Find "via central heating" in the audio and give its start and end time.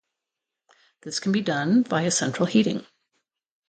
1.83-2.87